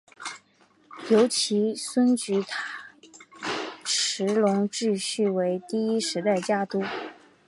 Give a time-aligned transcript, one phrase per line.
[1.11, 2.41] 由其孙菊
[3.83, 6.81] 池时隆继位为第十一代家督。